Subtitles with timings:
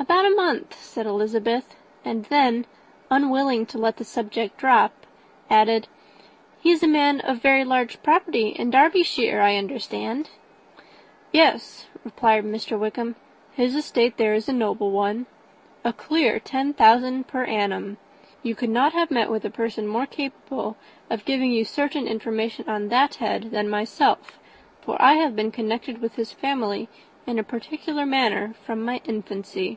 [0.00, 1.74] "About a month," said Elizabeth;
[2.04, 2.66] and then,
[3.10, 4.92] unwilling to let the subject drop,
[5.50, 5.88] added,
[6.60, 10.30] "he is a man of very large property in Derbyshire, I understand."
[11.32, 13.16] "Yes," replied Wickham;
[13.54, 15.26] "his estate there is a noble one.
[15.84, 17.96] A clear ten thousand per annum.
[18.44, 20.76] You could not have met with a person more capable
[21.10, 24.38] of giving you certain information on that head than myself
[24.80, 26.88] for I have been connected with his family,
[27.26, 29.76] in a particular manner, from my infancy."